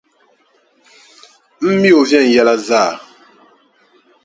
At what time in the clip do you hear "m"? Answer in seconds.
1.67-1.69